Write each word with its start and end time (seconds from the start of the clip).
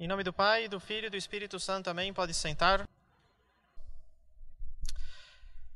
Em 0.00 0.06
nome 0.06 0.22
do 0.22 0.32
Pai, 0.32 0.68
do 0.68 0.78
Filho 0.78 1.08
e 1.08 1.10
do 1.10 1.16
Espírito 1.16 1.58
Santo, 1.58 1.90
amém. 1.90 2.14
Pode 2.14 2.32
sentar. 2.32 2.88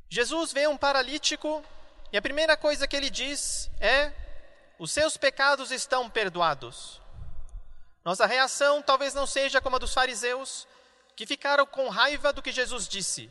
Jesus 0.09 0.53
vê 0.53 0.69
um 0.69 0.77
paralítico 0.77 1.65
e 2.13 2.17
a 2.17 2.23
primeira 2.23 2.57
coisa 2.57 2.87
que 2.87 2.95
ele 2.95 3.11
diz 3.11 3.69
é: 3.81 4.13
Os 4.79 4.93
seus 4.93 5.17
pecados 5.17 5.73
estão 5.73 6.09
perdoados. 6.09 7.01
Nossa 8.05 8.25
reação 8.25 8.81
talvez 8.81 9.13
não 9.13 9.27
seja 9.27 9.61
como 9.61 9.75
a 9.75 9.79
dos 9.81 9.93
fariseus, 9.93 10.69
que 11.17 11.27
ficaram 11.27 11.67
com 11.67 11.89
raiva 11.89 12.33
do 12.33 12.43
que 12.43 12.53
Jesus 12.53 12.87
disse, 12.87 13.29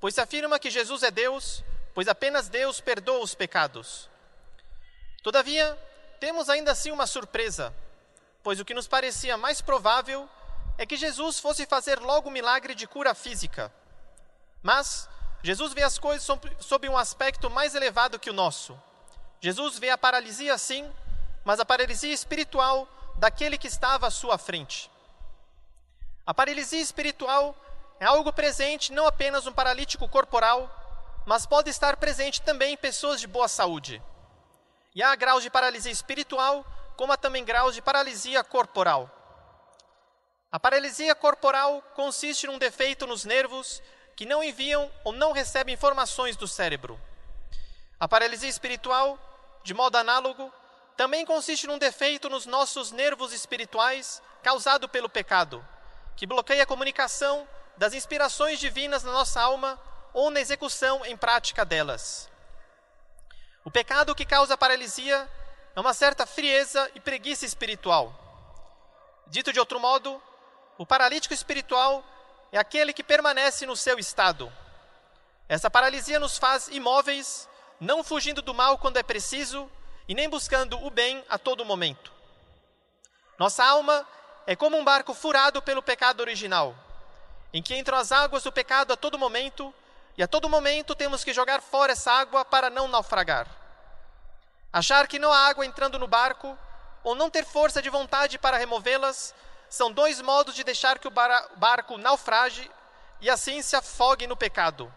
pois 0.00 0.18
afirma 0.18 0.58
que 0.58 0.70
Jesus 0.70 1.02
é 1.02 1.10
Deus, 1.10 1.62
pois 1.92 2.08
apenas 2.08 2.48
Deus 2.48 2.80
perdoa 2.80 3.22
os 3.22 3.34
pecados. 3.34 4.08
Todavia, 5.22 5.78
temos 6.18 6.48
ainda 6.48 6.72
assim 6.72 6.90
uma 6.90 7.06
surpresa, 7.06 7.74
pois 8.42 8.60
o 8.60 8.64
que 8.64 8.74
nos 8.74 8.88
parecia 8.88 9.36
mais 9.36 9.60
provável 9.60 10.28
é 10.78 10.86
que 10.86 10.96
Jesus 10.96 11.38
fosse 11.38 11.66
fazer 11.66 12.00
logo 12.00 12.28
um 12.28 12.32
milagre 12.32 12.74
de 12.74 12.86
cura 12.86 13.14
física. 13.14 13.72
Mas 14.62 15.08
Jesus 15.42 15.72
vê 15.72 15.82
as 15.82 15.98
coisas 15.98 16.26
sob 16.60 16.88
um 16.88 16.96
aspecto 16.96 17.50
mais 17.50 17.74
elevado 17.74 18.18
que 18.18 18.30
o 18.30 18.34
nosso. 18.34 18.80
Jesus 19.40 19.78
vê 19.78 19.90
a 19.90 19.98
paralisia 19.98 20.56
sim, 20.56 20.90
mas 21.44 21.58
a 21.58 21.64
paralisia 21.64 22.12
espiritual 22.12 22.88
daquele 23.16 23.58
que 23.58 23.66
estava 23.66 24.06
à 24.06 24.10
sua 24.10 24.38
frente. 24.38 24.90
A 26.24 26.32
paralisia 26.32 26.80
espiritual 26.80 27.56
é 27.98 28.04
algo 28.04 28.32
presente 28.32 28.92
não 28.92 29.06
apenas 29.06 29.44
no 29.44 29.52
paralítico 29.52 30.08
corporal, 30.08 30.70
mas 31.26 31.46
pode 31.46 31.70
estar 31.70 31.96
presente 31.96 32.40
também 32.42 32.74
em 32.74 32.76
pessoas 32.76 33.20
de 33.20 33.26
boa 33.26 33.48
saúde. 33.48 34.02
E 34.94 35.02
há 35.02 35.14
graus 35.16 35.42
de 35.42 35.50
paralisia 35.50 35.90
espiritual, 35.90 36.64
como 36.96 37.12
há 37.12 37.16
também 37.16 37.44
graus 37.44 37.74
de 37.74 37.82
paralisia 37.82 38.42
corporal. 38.44 39.10
A 40.50 40.60
paralisia 40.60 41.14
corporal 41.14 41.82
consiste 41.94 42.46
num 42.46 42.58
defeito 42.58 43.06
nos 43.06 43.24
nervos 43.24 43.82
que 44.14 44.26
não 44.26 44.44
enviam 44.44 44.90
ou 45.02 45.12
não 45.12 45.32
recebem 45.32 45.74
informações 45.74 46.36
do 46.36 46.46
cérebro. 46.46 47.00
A 47.98 48.06
paralisia 48.06 48.48
espiritual, 48.48 49.18
de 49.64 49.72
modo 49.72 49.96
análogo, 49.96 50.52
também 50.96 51.24
consiste 51.24 51.66
num 51.66 51.78
defeito 51.78 52.28
nos 52.28 52.44
nossos 52.44 52.92
nervos 52.92 53.32
espirituais 53.32 54.22
causado 54.42 54.88
pelo 54.88 55.08
pecado, 55.08 55.66
que 56.16 56.26
bloqueia 56.26 56.64
a 56.64 56.66
comunicação 56.66 57.48
das 57.76 57.94
inspirações 57.94 58.60
divinas 58.60 59.02
na 59.02 59.12
nossa 59.12 59.40
alma 59.40 59.80
ou 60.12 60.30
na 60.30 60.40
execução 60.40 61.04
em 61.06 61.16
prática 61.16 61.64
delas. 61.64 62.28
O 63.64 63.70
pecado 63.70 64.14
que 64.14 64.26
causa 64.26 64.56
paralisia 64.58 65.28
é 65.74 65.80
uma 65.80 65.94
certa 65.94 66.26
frieza 66.26 66.90
e 66.94 67.00
preguiça 67.00 67.46
espiritual. 67.46 68.14
Dito 69.26 69.52
de 69.52 69.58
outro 69.58 69.80
modo, 69.80 70.22
o 70.76 70.84
paralítico 70.84 71.32
espiritual 71.32 72.04
é 72.50 72.58
aquele 72.58 72.92
que 72.92 73.02
permanece 73.02 73.64
no 73.64 73.74
seu 73.74 73.98
estado. 73.98 74.52
Essa 75.48 75.70
paralisia 75.70 76.18
nos 76.18 76.36
faz 76.38 76.68
imóveis, 76.68 77.48
não 77.80 78.04
fugindo 78.04 78.42
do 78.42 78.52
mal 78.52 78.78
quando 78.78 78.98
é 78.98 79.02
preciso 79.02 79.70
e 80.06 80.14
nem 80.14 80.28
buscando 80.28 80.78
o 80.84 80.90
bem 80.90 81.24
a 81.28 81.38
todo 81.38 81.64
momento. 81.64 82.12
Nossa 83.38 83.64
alma 83.64 84.06
é 84.46 84.54
como 84.54 84.76
um 84.76 84.84
barco 84.84 85.14
furado 85.14 85.62
pelo 85.62 85.82
pecado 85.82 86.20
original, 86.20 86.74
em 87.52 87.62
que 87.62 87.74
entram 87.74 87.96
as 87.96 88.12
águas 88.12 88.42
do 88.42 88.52
pecado 88.52 88.92
a 88.92 88.96
todo 88.96 89.18
momento 89.18 89.74
e 90.16 90.22
a 90.22 90.28
todo 90.28 90.48
momento 90.48 90.94
temos 90.94 91.24
que 91.24 91.32
jogar 91.32 91.62
fora 91.62 91.92
essa 91.92 92.12
água 92.12 92.44
para 92.44 92.68
não 92.68 92.86
naufragar. 92.86 93.61
Achar 94.72 95.06
que 95.06 95.18
não 95.18 95.32
há 95.32 95.48
água 95.48 95.66
entrando 95.66 95.98
no 95.98 96.08
barco 96.08 96.56
ou 97.04 97.14
não 97.14 97.28
ter 97.28 97.44
força 97.44 97.82
de 97.82 97.90
vontade 97.90 98.38
para 98.38 98.56
removê-las 98.56 99.34
são 99.68 99.92
dois 99.92 100.20
modos 100.20 100.54
de 100.54 100.64
deixar 100.64 100.98
que 100.98 101.08
o 101.08 101.10
barco 101.10 101.98
naufrage 101.98 102.70
e 103.20 103.28
assim 103.28 103.60
se 103.62 103.76
afogue 103.76 104.26
no 104.26 104.36
pecado. 104.36 104.92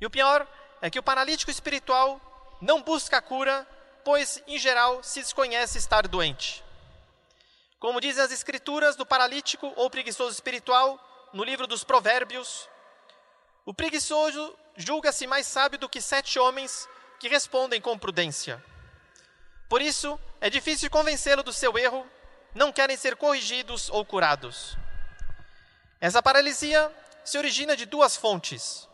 E 0.00 0.06
o 0.06 0.10
pior 0.10 0.46
é 0.82 0.90
que 0.90 0.98
o 0.98 1.02
paralítico 1.02 1.50
espiritual 1.50 2.20
não 2.60 2.82
busca 2.82 3.18
a 3.18 3.22
cura, 3.22 3.66
pois, 4.04 4.42
em 4.46 4.58
geral, 4.58 5.02
se 5.02 5.20
desconhece 5.20 5.78
estar 5.78 6.06
doente. 6.06 6.62
Como 7.78 8.00
dizem 8.00 8.24
as 8.24 8.32
Escrituras 8.32 8.96
do 8.96 9.04
paralítico 9.04 9.72
ou 9.76 9.90
preguiçoso 9.90 10.32
espiritual, 10.32 10.98
no 11.32 11.44
livro 11.44 11.66
dos 11.66 11.84
Provérbios, 11.84 12.68
o 13.64 13.74
preguiçoso 13.74 14.56
julga-se 14.76 15.26
mais 15.26 15.46
sábio 15.46 15.78
do 15.78 15.88
que 15.88 16.00
sete 16.00 16.38
homens 16.38 16.88
que 17.18 17.28
respondem 17.28 17.80
com 17.80 17.98
prudência. 17.98 18.62
Por 19.68 19.82
isso, 19.82 20.18
é 20.40 20.48
difícil 20.48 20.90
convencê-lo 20.90 21.42
do 21.42 21.52
seu 21.52 21.76
erro 21.78 22.06
não 22.54 22.72
querem 22.72 22.96
ser 22.96 23.16
corrigidos 23.16 23.90
ou 23.90 24.04
curados. 24.04 24.76
Essa 26.00 26.22
paralisia 26.22 26.90
se 27.24 27.36
origina 27.36 27.76
de 27.76 27.84
duas 27.84 28.16
fontes: 28.16 28.88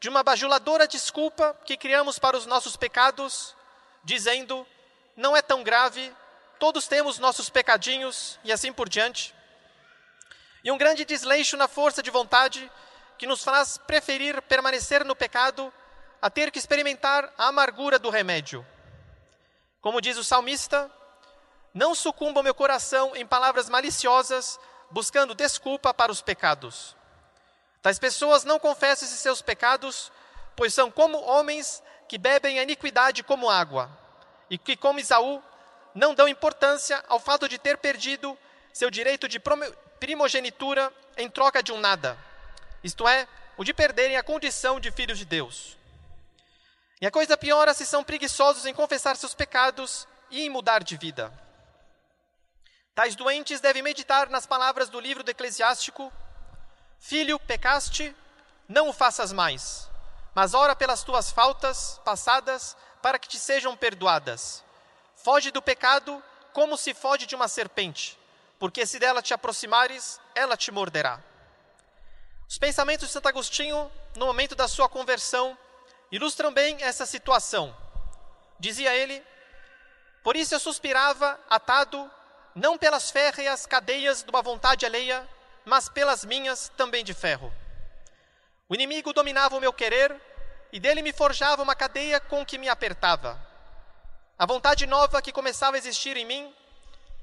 de 0.00 0.08
uma 0.08 0.22
bajuladora 0.22 0.88
desculpa 0.88 1.54
que 1.64 1.76
criamos 1.76 2.18
para 2.18 2.36
os 2.36 2.46
nossos 2.46 2.76
pecados, 2.76 3.54
dizendo, 4.02 4.66
não 5.16 5.36
é 5.36 5.42
tão 5.42 5.62
grave, 5.62 6.12
todos 6.58 6.86
temos 6.86 7.18
nossos 7.18 7.50
pecadinhos 7.50 8.38
e 8.44 8.52
assim 8.52 8.72
por 8.72 8.88
diante. 8.88 9.34
E 10.62 10.70
um 10.70 10.78
grande 10.78 11.04
desleixo 11.04 11.56
na 11.56 11.68
força 11.68 12.02
de 12.02 12.10
vontade 12.10 12.70
que 13.18 13.26
nos 13.26 13.44
faz 13.44 13.76
preferir 13.76 14.40
permanecer 14.42 15.04
no 15.04 15.14
pecado 15.14 15.72
a 16.24 16.30
ter 16.30 16.50
que 16.50 16.58
experimentar 16.58 17.30
a 17.36 17.48
amargura 17.48 17.98
do 17.98 18.08
remédio. 18.08 18.66
Como 19.82 20.00
diz 20.00 20.16
o 20.16 20.24
salmista, 20.24 20.90
não 21.74 21.94
sucumba 21.94 22.42
meu 22.42 22.54
coração 22.54 23.14
em 23.14 23.26
palavras 23.26 23.68
maliciosas, 23.68 24.58
buscando 24.90 25.34
desculpa 25.34 25.92
para 25.92 26.10
os 26.10 26.22
pecados. 26.22 26.96
Tais 27.82 27.98
pessoas 27.98 28.42
não 28.42 28.58
confessam 28.58 29.06
esses 29.06 29.20
seus 29.20 29.42
pecados, 29.42 30.10
pois 30.56 30.72
são 30.72 30.90
como 30.90 31.20
homens 31.20 31.82
que 32.08 32.16
bebem 32.16 32.58
a 32.58 32.62
iniquidade 32.62 33.22
como 33.22 33.50
água, 33.50 33.90
e 34.48 34.56
que, 34.56 34.78
como 34.78 34.98
Isaú, 34.98 35.42
não 35.94 36.14
dão 36.14 36.26
importância 36.26 37.04
ao 37.06 37.20
fato 37.20 37.46
de 37.46 37.58
ter 37.58 37.76
perdido 37.76 38.34
seu 38.72 38.90
direito 38.90 39.28
de 39.28 39.38
primogenitura 40.00 40.90
em 41.18 41.28
troca 41.28 41.62
de 41.62 41.70
um 41.70 41.78
nada, 41.78 42.16
isto 42.82 43.06
é, 43.06 43.28
o 43.58 43.62
de 43.62 43.74
perderem 43.74 44.16
a 44.16 44.22
condição 44.22 44.80
de 44.80 44.90
filhos 44.90 45.18
de 45.18 45.26
Deus. 45.26 45.83
E 47.04 47.06
a 47.06 47.10
coisa 47.10 47.36
piora 47.36 47.74
se 47.74 47.84
são 47.84 48.02
preguiçosos 48.02 48.64
em 48.64 48.72
confessar 48.72 49.14
seus 49.14 49.34
pecados 49.34 50.08
e 50.30 50.40
em 50.40 50.48
mudar 50.48 50.82
de 50.82 50.96
vida. 50.96 51.30
Tais 52.94 53.14
doentes 53.14 53.60
devem 53.60 53.82
meditar 53.82 54.30
nas 54.30 54.46
palavras 54.46 54.88
do 54.88 54.98
livro 54.98 55.22
do 55.22 55.30
Eclesiástico: 55.30 56.10
Filho, 56.98 57.38
pecaste, 57.38 58.16
não 58.66 58.88
o 58.88 58.92
faças 58.94 59.34
mais, 59.34 59.86
mas 60.34 60.54
ora 60.54 60.74
pelas 60.74 61.02
tuas 61.04 61.30
faltas 61.30 62.00
passadas 62.06 62.74
para 63.02 63.18
que 63.18 63.28
te 63.28 63.38
sejam 63.38 63.76
perdoadas. 63.76 64.64
Foge 65.14 65.50
do 65.50 65.60
pecado 65.60 66.24
como 66.54 66.74
se 66.78 66.94
foge 66.94 67.26
de 67.26 67.34
uma 67.34 67.48
serpente, 67.48 68.18
porque 68.58 68.86
se 68.86 68.98
dela 68.98 69.20
te 69.20 69.34
aproximares, 69.34 70.18
ela 70.34 70.56
te 70.56 70.72
morderá. 70.72 71.22
Os 72.48 72.56
pensamentos 72.56 73.08
de 73.08 73.12
Santo 73.12 73.28
Agostinho, 73.28 73.92
no 74.16 74.24
momento 74.24 74.54
da 74.54 74.66
sua 74.66 74.88
conversão, 74.88 75.54
ilustram 76.10 76.52
bem 76.52 76.82
essa 76.82 77.06
situação. 77.06 77.76
Dizia 78.58 78.94
ele: 78.94 79.22
Por 80.22 80.36
isso 80.36 80.54
eu 80.54 80.60
suspirava, 80.60 81.38
atado 81.48 82.10
não 82.54 82.78
pelas 82.78 83.10
férreas 83.10 83.66
cadeias 83.66 84.22
de 84.22 84.30
uma 84.30 84.40
vontade 84.40 84.86
alheia, 84.86 85.28
mas 85.64 85.88
pelas 85.88 86.24
minhas 86.24 86.68
também 86.76 87.02
de 87.04 87.12
ferro. 87.12 87.52
O 88.68 88.74
inimigo 88.74 89.12
dominava 89.12 89.56
o 89.56 89.60
meu 89.60 89.72
querer 89.72 90.14
e 90.72 90.78
dele 90.78 91.02
me 91.02 91.12
forjava 91.12 91.62
uma 91.62 91.74
cadeia 91.74 92.20
com 92.20 92.44
que 92.44 92.58
me 92.58 92.68
apertava. 92.68 93.40
A 94.38 94.46
vontade 94.46 94.86
nova 94.86 95.20
que 95.20 95.32
começava 95.32 95.76
a 95.76 95.78
existir 95.78 96.16
em 96.16 96.24
mim, 96.24 96.54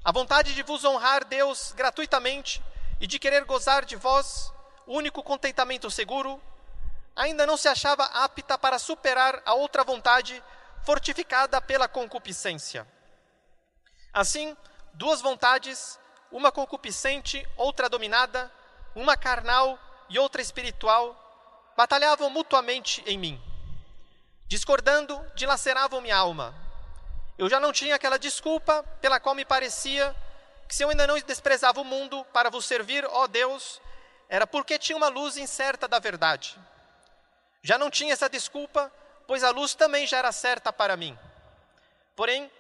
a 0.03 0.12
vontade 0.12 0.53
de 0.53 0.63
vos 0.63 0.84
honrar 0.84 1.25
Deus 1.25 1.72
gratuitamente 1.74 2.62
e 3.00 3.07
de 3.07 3.19
querer 3.19 3.44
gozar 3.45 3.86
de 3.86 3.95
vós, 3.95 4.51
único 4.88 5.24
contentamento 5.24 5.89
seguro, 5.89 6.42
ainda 7.16 7.46
não 7.46 7.58
se 7.58 7.68
achava 7.68 8.04
apta 8.06 8.58
para 8.58 8.80
superar 8.80 9.42
a 9.46 9.54
outra 9.54 9.84
vontade 9.84 10.42
fortificada 10.84 11.62
pela 11.62 11.88
concupiscência. 11.88 12.88
Assim, 14.13 14.56
duas 14.94 15.22
vontades, 15.22 16.00
uma 16.31 16.52
concupiscente, 16.52 17.48
outra 17.56 17.88
dominada, 17.88 18.52
uma 18.96 19.16
carnal 19.16 19.80
e 20.10 20.19
outra 20.19 20.42
espiritual, 20.42 21.16
batalhavam 21.78 22.30
mutuamente 22.30 23.04
em 23.06 23.18
mim. 23.18 23.42
Discordando, 24.48 25.19
dilaceravam 25.34 26.02
minha 26.02 26.18
alma. 26.18 26.54
Eu 27.38 27.50
já 27.50 27.60
não 27.60 27.72
tinha 27.72 27.96
aquela 27.96 28.19
desculpa 28.19 28.84
pela 29.00 29.19
qual 29.19 29.34
me 29.34 29.46
parecia 29.46 30.16
que 30.68 30.75
se 30.75 30.84
eu 30.84 30.90
ainda 30.90 31.08
não 31.08 31.19
desprezava 31.19 31.81
o 31.81 31.86
mundo 31.86 32.24
para 32.34 32.50
vos 32.50 32.66
servir, 32.66 33.06
ó 33.06 33.28
Deus, 33.28 33.81
era 34.30 34.48
porque 34.48 34.80
tinha 34.80 34.98
uma 34.98 35.10
luz 35.10 35.38
incerta 35.38 35.88
da 35.88 36.00
verdade. 36.00 36.58
Já 37.62 37.78
não 37.78 37.90
tinha 37.90 38.13
essa 38.13 38.30
desculpa, 38.30 38.92
pois 39.28 39.44
a 39.44 39.52
luz 39.52 39.75
também 39.75 40.08
já 40.08 40.18
era 40.18 40.31
certa 40.31 40.74
para 40.74 40.98
mim. 40.98 41.18
Porém, 42.16 42.52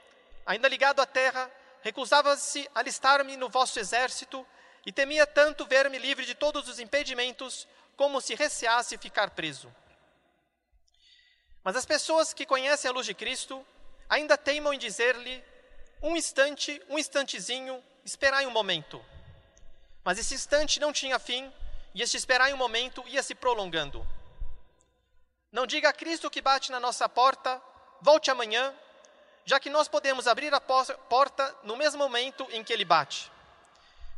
ainda 0.45 0.67
ligado 0.67 1.01
à 1.01 1.05
terra, 1.05 1.49
recusava-se 1.81 2.69
alistar-me 2.73 3.35
no 3.35 3.49
vosso 3.49 3.79
exército 3.79 4.45
e 4.85 4.91
temia 4.91 5.25
tanto 5.25 5.65
ver-me 5.65 5.97
livre 5.97 6.25
de 6.25 6.35
todos 6.35 6.67
os 6.67 6.79
impedimentos, 6.79 7.67
como 7.95 8.21
se 8.21 8.35
receasse 8.35 8.97
ficar 8.97 9.31
preso. 9.31 9.73
Mas 11.63 11.75
as 11.75 11.85
pessoas 11.85 12.33
que 12.33 12.45
conhecem 12.45 12.89
a 12.89 12.93
luz 12.93 13.05
de 13.05 13.13
Cristo 13.13 13.65
ainda 14.09 14.37
teimam 14.37 14.73
em 14.73 14.79
dizer-lhe: 14.79 15.43
um 16.01 16.15
instante, 16.15 16.81
um 16.89 16.97
instantezinho, 16.97 17.83
esperai 18.03 18.45
um 18.47 18.51
momento. 18.51 19.03
Mas 20.03 20.17
esse 20.17 20.33
instante 20.33 20.79
não 20.79 20.91
tinha 20.91 21.19
fim, 21.19 21.51
e 21.93 22.01
este 22.01 22.17
esperai 22.17 22.53
um 22.53 22.57
momento 22.57 23.03
ia 23.07 23.21
se 23.21 23.35
prolongando. 23.35 24.07
Não 25.51 25.67
diga 25.67 25.89
a 25.89 25.93
Cristo 25.93 26.29
que 26.29 26.41
bate 26.41 26.71
na 26.71 26.79
nossa 26.79 27.09
porta, 27.09 27.61
volte 28.01 28.31
amanhã, 28.31 28.73
já 29.43 29.59
que 29.59 29.69
nós 29.69 29.89
podemos 29.89 30.25
abrir 30.25 30.53
a 30.53 30.61
porta 30.61 31.55
no 31.63 31.75
mesmo 31.75 31.99
momento 31.99 32.47
em 32.51 32.63
que 32.63 32.71
ele 32.71 32.85
bate. 32.85 33.29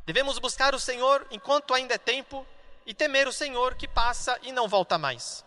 Devemos 0.06 0.38
buscar 0.38 0.76
o 0.76 0.80
Senhor 0.80 1.26
enquanto 1.32 1.74
ainda 1.74 1.96
é 1.96 1.98
tempo 1.98 2.46
e 2.86 2.94
temer 2.94 3.28
o 3.28 3.34
Senhor 3.34 3.74
que 3.76 3.88
passa 3.88 4.38
e 4.44 4.52
não 4.52 4.68
volta 4.68 4.98
mais. 4.98 5.44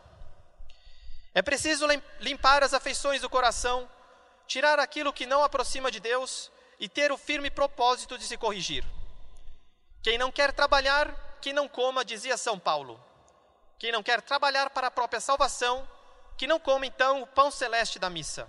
É 1.33 1.41
preciso 1.41 1.87
limpar 2.19 2.65
as 2.65 2.75
afeições 2.75 3.21
do 3.21 3.31
coração, 3.31 3.88
tirar 4.47 4.81
aquilo 4.81 5.12
que 5.12 5.27
não 5.27 5.44
aproxima 5.44 5.91
de 5.91 6.00
Deus 6.00 6.50
e 6.81 6.88
ter 6.88 7.12
o 7.12 7.19
firme 7.19 7.50
propósito 7.50 8.19
de 8.19 8.25
se 8.25 8.37
corrigir. 8.37 8.85
Quem 10.03 10.19
não 10.19 10.33
quer 10.33 10.53
trabalhar, 10.53 11.15
que 11.41 11.53
não 11.53 11.69
coma, 11.69 12.05
dizia 12.05 12.37
São 12.37 12.59
Paulo. 12.59 12.99
Quem 13.78 13.93
não 13.93 14.02
quer 14.02 14.23
trabalhar 14.23 14.70
para 14.70 14.87
a 14.87 14.90
própria 14.90 15.20
salvação, 15.20 15.87
que 16.37 16.46
não 16.46 16.58
coma 16.58 16.87
então 16.87 17.23
o 17.23 17.26
pão 17.26 17.50
celeste 17.50 17.99
da 17.99 18.08
missa. 18.08 18.49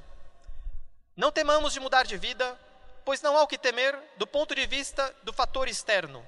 Não 1.15 1.31
temamos 1.31 1.73
de 1.73 1.79
mudar 1.79 2.05
de 2.05 2.17
vida, 2.17 2.57
pois 3.03 3.21
não 3.21 3.37
há 3.37 3.43
o 3.43 3.47
que 3.47 3.57
temer 3.57 3.97
do 4.17 4.25
ponto 4.25 4.55
de 4.55 4.65
vista 4.65 5.15
do 5.23 5.33
fator 5.33 5.67
externo, 5.67 6.25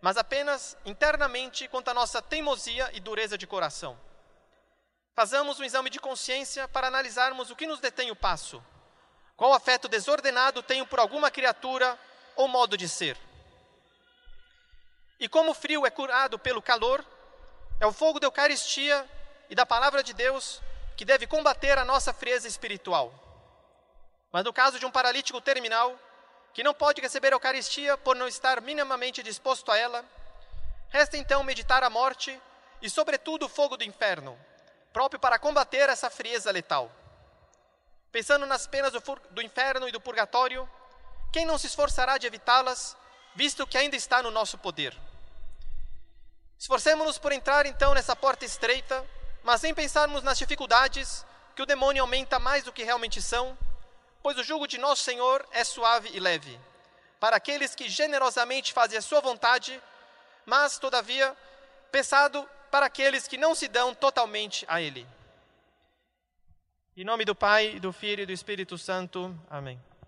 mas 0.00 0.16
apenas 0.16 0.76
internamente 0.84 1.68
quanto 1.68 1.88
à 1.88 1.94
nossa 1.94 2.20
teimosia 2.20 2.90
e 2.92 3.00
dureza 3.00 3.38
de 3.38 3.46
coração. 3.46 3.98
Façamos 5.14 5.58
um 5.58 5.64
exame 5.64 5.88
de 5.88 5.98
consciência 5.98 6.68
para 6.68 6.88
analisarmos 6.88 7.50
o 7.50 7.56
que 7.56 7.66
nos 7.66 7.80
detém 7.80 8.10
o 8.10 8.16
passo. 8.16 8.62
Qual 9.34 9.54
afeto 9.54 9.88
desordenado 9.88 10.62
tenho 10.62 10.86
por 10.86 10.98
alguma 10.98 11.30
criatura 11.30 11.98
ou 12.34 12.48
modo 12.48 12.76
de 12.76 12.86
ser? 12.86 13.16
E 15.18 15.26
como 15.26 15.52
o 15.52 15.54
frio 15.54 15.86
é 15.86 15.90
curado 15.90 16.38
pelo 16.38 16.60
calor, 16.60 17.02
é 17.78 17.86
o 17.86 17.92
fogo 17.92 18.18
da 18.18 18.26
Eucaristia 18.26 19.08
e 19.50 19.54
da 19.54 19.66
palavra 19.66 20.02
de 20.02 20.12
Deus 20.12 20.60
que 20.96 21.04
deve 21.04 21.26
combater 21.26 21.78
a 21.78 21.84
nossa 21.84 22.12
frieza 22.12 22.48
espiritual. 22.48 23.12
Mas 24.32 24.44
no 24.44 24.52
caso 24.52 24.78
de 24.78 24.86
um 24.86 24.90
paralítico 24.90 25.40
terminal, 25.40 25.98
que 26.54 26.64
não 26.64 26.72
pode 26.72 27.00
receber 27.02 27.28
a 27.28 27.36
Eucaristia 27.36 27.98
por 27.98 28.16
não 28.16 28.26
estar 28.26 28.60
minimamente 28.62 29.22
disposto 29.22 29.70
a 29.70 29.76
ela, 29.76 30.04
resta 30.88 31.16
então 31.18 31.42
meditar 31.42 31.82
a 31.84 31.90
morte 31.90 32.40
e, 32.80 32.88
sobretudo, 32.88 33.44
o 33.44 33.48
fogo 33.48 33.76
do 33.76 33.84
inferno, 33.84 34.38
próprio 34.92 35.20
para 35.20 35.38
combater 35.38 35.90
essa 35.90 36.08
frieza 36.08 36.50
letal. 36.50 36.90
Pensando 38.10 38.46
nas 38.46 38.66
penas 38.66 38.92
do, 38.92 39.02
do 39.30 39.42
inferno 39.42 39.86
e 39.86 39.92
do 39.92 40.00
purgatório, 40.00 40.68
quem 41.30 41.44
não 41.44 41.58
se 41.58 41.66
esforçará 41.66 42.16
de 42.16 42.26
evitá-las, 42.26 42.96
visto 43.34 43.66
que 43.66 43.76
ainda 43.76 43.96
está 43.96 44.22
no 44.22 44.30
nosso 44.30 44.56
poder? 44.56 44.96
Esforcemos-nos 46.58 47.18
por 47.18 47.32
entrar 47.32 47.66
então 47.66 47.94
nessa 47.94 48.16
porta 48.16 48.44
estreita, 48.44 49.04
mas 49.42 49.60
sem 49.60 49.74
pensarmos 49.74 50.22
nas 50.22 50.38
dificuldades 50.38 51.24
que 51.54 51.62
o 51.62 51.66
demônio 51.66 52.02
aumenta 52.02 52.38
mais 52.38 52.64
do 52.64 52.72
que 52.72 52.82
realmente 52.82 53.22
são 53.22 53.56
pois 54.26 54.38
o 54.38 54.42
jugo 54.42 54.66
de 54.66 54.76
nosso 54.76 55.04
Senhor 55.04 55.46
é 55.52 55.62
suave 55.62 56.10
e 56.12 56.18
leve, 56.18 56.58
para 57.20 57.36
aqueles 57.36 57.76
que 57.76 57.88
generosamente 57.88 58.72
fazem 58.72 58.98
a 58.98 59.00
sua 59.00 59.20
vontade, 59.20 59.80
mas, 60.44 60.80
todavia, 60.80 61.32
pesado 61.92 62.44
para 62.68 62.86
aqueles 62.86 63.28
que 63.28 63.38
não 63.38 63.54
se 63.54 63.68
dão 63.68 63.94
totalmente 63.94 64.64
a 64.66 64.82
Ele. 64.82 65.06
Em 66.96 67.04
nome 67.04 67.24
do 67.24 67.36
Pai, 67.36 67.78
do 67.78 67.92
Filho 67.92 68.24
e 68.24 68.26
do 68.26 68.32
Espírito 68.32 68.76
Santo. 68.76 69.32
Amém. 69.48 69.80